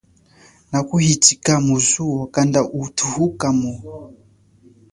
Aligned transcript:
Nakuhichika 0.71 1.53
muzu 1.65 2.09
kanda 2.33 2.59
uthuhu 2.81 3.25
kamo. 3.39 3.73